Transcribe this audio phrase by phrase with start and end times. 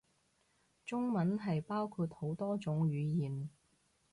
[0.83, 3.51] 中文係包括好多種語言